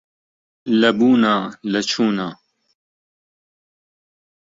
[0.79, 1.35] لە بوونا
[1.71, 2.29] لە چوونا